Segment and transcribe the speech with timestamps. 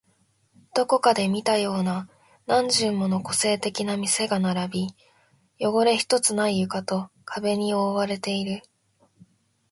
[0.73, 2.09] どこかで見たような
[2.47, 4.95] 何十もの個性的な店が並び、
[5.67, 8.63] 汚れ一つない床と壁に覆われている